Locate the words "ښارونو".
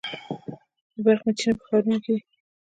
1.67-1.97